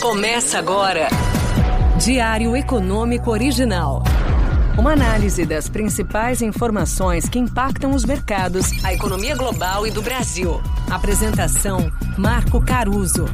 [0.00, 1.08] Começa agora.
[1.98, 4.04] Diário Econômico Original.
[4.78, 10.60] Uma análise das principais informações que impactam os mercados, a economia global e do Brasil.
[10.88, 13.24] Apresentação: Marco Caruso.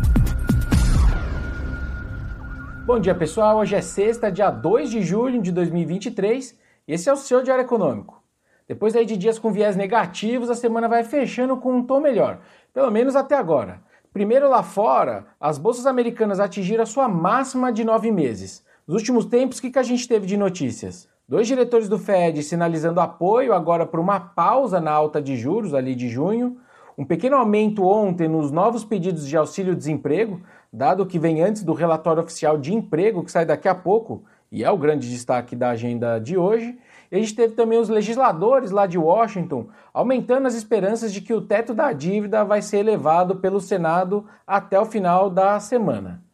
[2.86, 3.58] Bom dia, pessoal.
[3.58, 6.58] Hoje é sexta, dia 2 de julho de 2023.
[6.88, 8.22] E esse é o seu Diário Econômico.
[8.66, 12.40] Depois aí de dias com viés negativos, a semana vai fechando com um tom melhor,
[12.72, 13.82] pelo menos até agora.
[14.14, 18.64] Primeiro lá fora, as bolsas americanas atingiram a sua máxima de nove meses.
[18.86, 21.08] Nos últimos tempos, o que, que a gente teve de notícias?
[21.28, 25.96] Dois diretores do Fed sinalizando apoio agora para uma pausa na alta de juros ali
[25.96, 26.58] de junho,
[26.96, 30.40] um pequeno aumento ontem nos novos pedidos de auxílio-desemprego,
[30.72, 34.62] dado que vem antes do relatório oficial de emprego que sai daqui a pouco, e
[34.62, 36.78] é o grande destaque da agenda de hoje,
[37.10, 41.32] e a gente teve também os legisladores lá de Washington aumentando as esperanças de que
[41.32, 46.24] o teto da dívida vai ser elevado pelo Senado até o final da semana.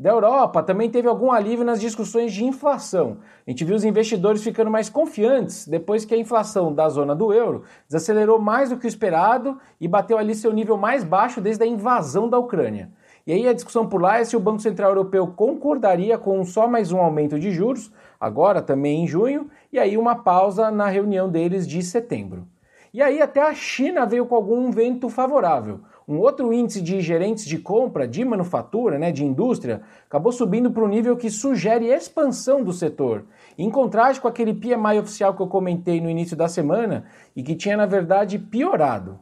[0.00, 3.18] Da Europa também teve algum alívio nas discussões de inflação.
[3.46, 7.34] A gente viu os investidores ficando mais confiantes depois que a inflação da zona do
[7.34, 11.64] euro desacelerou mais do que o esperado e bateu ali seu nível mais baixo desde
[11.64, 12.90] a invasão da Ucrânia.
[13.26, 16.66] E aí a discussão por lá é se o Banco Central Europeu concordaria com só
[16.66, 21.28] mais um aumento de juros, agora também em junho, e aí uma pausa na reunião
[21.28, 22.46] deles de setembro.
[22.92, 25.80] E aí até a China veio com algum vento favorável.
[26.08, 30.82] Um outro índice de gerentes de compra de manufatura, né, de indústria, acabou subindo para
[30.82, 33.26] um nível que sugere expansão do setor,
[33.56, 37.04] em contraste com aquele PMI oficial que eu comentei no início da semana
[37.36, 39.20] e que tinha, na verdade, piorado.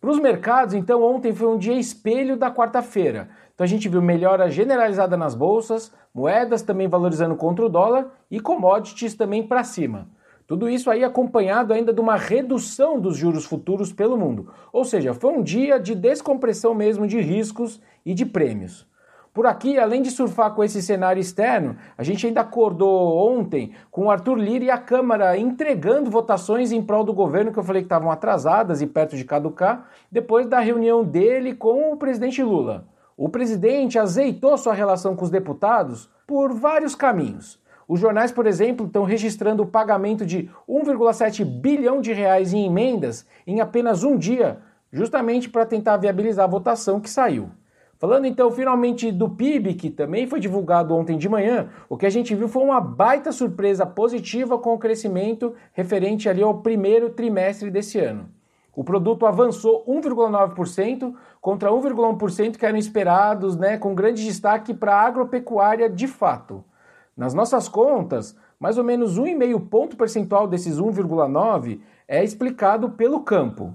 [0.00, 3.28] Para os mercados, então, ontem foi um dia espelho da quarta-feira.
[3.54, 8.38] Então a gente viu melhora generalizada nas bolsas, moedas também valorizando contra o dólar e
[8.38, 10.08] commodities também para cima.
[10.46, 14.52] Tudo isso aí acompanhado ainda de uma redução dos juros futuros pelo mundo.
[14.72, 18.86] Ou seja, foi um dia de descompressão mesmo de riscos e de prêmios.
[19.36, 24.06] Por aqui, além de surfar com esse cenário externo, a gente ainda acordou ontem com
[24.06, 27.82] o Arthur Lira e a Câmara entregando votações em prol do governo que eu falei
[27.82, 32.86] que estavam atrasadas e perto de caducar, depois da reunião dele com o presidente Lula.
[33.14, 37.60] O presidente azeitou sua relação com os deputados por vários caminhos.
[37.86, 43.26] Os jornais, por exemplo, estão registrando o pagamento de 1,7 bilhão de reais em emendas
[43.46, 44.60] em apenas um dia,
[44.90, 47.50] justamente para tentar viabilizar a votação que saiu.
[47.98, 52.10] Falando então finalmente do PIB, que também foi divulgado ontem de manhã, o que a
[52.10, 57.70] gente viu foi uma baita surpresa positiva com o crescimento referente ali ao primeiro trimestre
[57.70, 58.28] desse ano.
[58.74, 65.06] O produto avançou 1,9% contra 1,1% que eram esperados, né, com grande destaque para a
[65.06, 66.62] agropecuária de fato.
[67.16, 73.74] Nas nossas contas, mais ou menos 1,5 ponto percentual desses 1,9 é explicado pelo campo.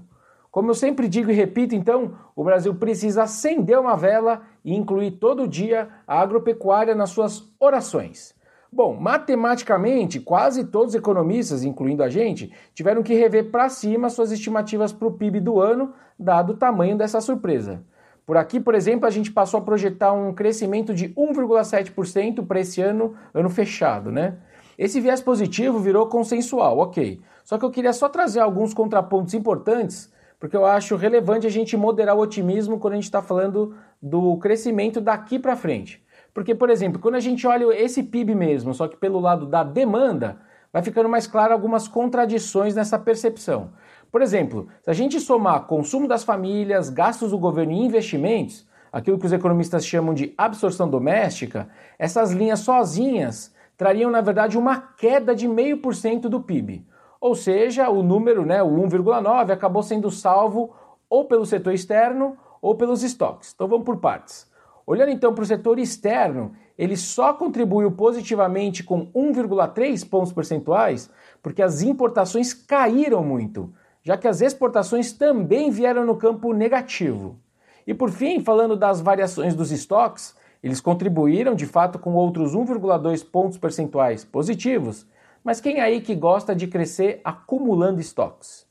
[0.52, 5.12] Como eu sempre digo e repito, então, o Brasil precisa acender uma vela e incluir
[5.12, 8.34] todo dia a agropecuária nas suas orações.
[8.70, 14.30] Bom, matematicamente, quase todos os economistas, incluindo a gente, tiveram que rever para cima suas
[14.30, 17.82] estimativas para o PIB do ano, dado o tamanho dessa surpresa.
[18.26, 22.82] Por aqui, por exemplo, a gente passou a projetar um crescimento de 1,7% para esse
[22.82, 24.36] ano, ano fechado, né?
[24.76, 27.22] Esse viés positivo virou consensual, ok.
[27.42, 30.12] Só que eu queria só trazer alguns contrapontos importantes
[30.42, 34.36] porque eu acho relevante a gente moderar o otimismo quando a gente está falando do
[34.38, 36.02] crescimento daqui para frente.
[36.34, 39.62] Porque, por exemplo, quando a gente olha esse PIB mesmo, só que pelo lado da
[39.62, 40.40] demanda,
[40.72, 43.70] vai ficando mais claro algumas contradições nessa percepção.
[44.10, 49.20] Por exemplo, se a gente somar consumo das famílias, gastos do governo e investimentos, aquilo
[49.20, 55.36] que os economistas chamam de absorção doméstica, essas linhas sozinhas trariam, na verdade, uma queda
[55.36, 56.84] de 0,5% do PIB.
[57.22, 60.74] Ou seja, o número, né, o 1,9, acabou sendo salvo
[61.08, 63.52] ou pelo setor externo ou pelos estoques.
[63.54, 64.50] Então vamos por partes.
[64.84, 71.08] Olhando então para o setor externo, ele só contribuiu positivamente com 1,3 pontos percentuais
[71.40, 73.72] porque as importações caíram muito,
[74.02, 77.38] já que as exportações também vieram no campo negativo.
[77.86, 83.24] E por fim, falando das variações dos estoques, eles contribuíram de fato com outros 1,2
[83.24, 85.06] pontos percentuais positivos,
[85.44, 88.66] mas quem aí que gosta de crescer acumulando estoques?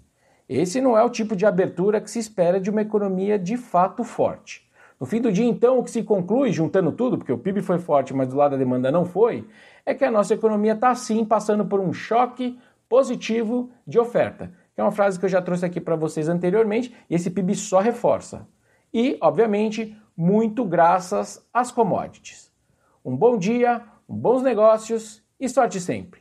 [0.48, 4.04] Esse não é o tipo de abertura que se espera de uma economia de fato
[4.04, 4.70] forte.
[5.00, 7.80] No fim do dia, então, o que se conclui, juntando tudo, porque o PIB foi
[7.80, 9.48] forte, mas do lado da demanda não foi,
[9.84, 14.52] é que a nossa economia está sim passando por um choque positivo de oferta.
[14.76, 17.56] Que é uma frase que eu já trouxe aqui para vocês anteriormente, e esse PIB
[17.56, 18.48] só reforça.
[18.94, 22.52] E, obviamente, muito graças às commodities.
[23.04, 26.21] Um bom dia, bons negócios e sorte sempre!